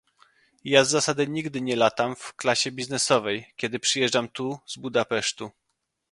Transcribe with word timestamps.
Ja 0.63 0.83
z 0.85 0.89
zasady 0.89 1.27
nigdy 1.27 1.61
nie 1.61 1.75
latam 1.75 2.15
w 2.15 2.35
klasie 2.35 2.71
biznesowej, 2.71 3.53
kiedy 3.55 3.79
przyjeżdżam 3.79 4.27
tu 4.29 4.59
z 4.65 4.77
Budapesztu 4.77 5.51